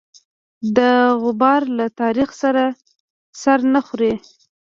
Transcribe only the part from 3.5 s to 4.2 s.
نه خوري.